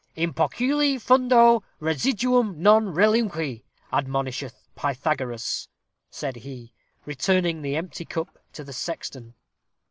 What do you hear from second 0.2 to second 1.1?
poculi